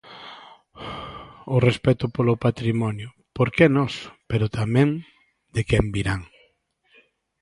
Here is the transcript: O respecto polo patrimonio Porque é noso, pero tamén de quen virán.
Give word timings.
O 1.55 1.57
respecto 1.67 2.05
polo 2.15 2.41
patrimonio 2.45 3.07
Porque 3.37 3.61
é 3.67 3.69
noso, 3.79 4.05
pero 4.29 4.53
tamén 4.59 4.89
de 5.55 5.61
quen 5.69 5.85
virán. 5.95 6.21